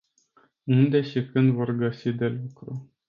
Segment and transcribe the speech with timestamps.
[0.65, 2.91] Unde și când vor găsi de lucru?